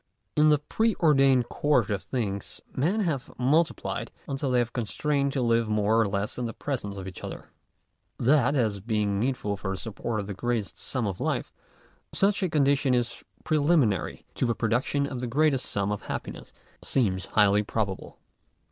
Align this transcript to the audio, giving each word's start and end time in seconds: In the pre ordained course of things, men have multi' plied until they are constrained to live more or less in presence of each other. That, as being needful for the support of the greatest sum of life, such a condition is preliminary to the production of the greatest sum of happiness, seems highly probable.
In 0.35 0.49
the 0.49 0.57
pre 0.57 0.95
ordained 0.95 1.47
course 1.49 1.91
of 1.91 2.01
things, 2.01 2.59
men 2.75 3.01
have 3.01 3.31
multi' 3.37 3.71
plied 3.75 4.09
until 4.27 4.49
they 4.49 4.59
are 4.61 4.65
constrained 4.65 5.31
to 5.33 5.43
live 5.43 5.69
more 5.69 5.99
or 6.01 6.07
less 6.07 6.39
in 6.39 6.51
presence 6.53 6.97
of 6.97 7.07
each 7.07 7.23
other. 7.23 7.49
That, 8.17 8.55
as 8.55 8.79
being 8.79 9.19
needful 9.19 9.57
for 9.57 9.75
the 9.75 9.77
support 9.79 10.19
of 10.21 10.25
the 10.25 10.33
greatest 10.33 10.79
sum 10.79 11.05
of 11.05 11.19
life, 11.21 11.53
such 12.13 12.41
a 12.41 12.49
condition 12.49 12.95
is 12.95 13.23
preliminary 13.43 14.25
to 14.33 14.47
the 14.47 14.55
production 14.55 15.05
of 15.05 15.19
the 15.19 15.27
greatest 15.27 15.67
sum 15.67 15.91
of 15.91 16.01
happiness, 16.01 16.51
seems 16.81 17.27
highly 17.27 17.61
probable. 17.61 18.17